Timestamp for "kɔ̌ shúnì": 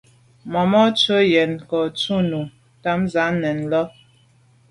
1.69-2.41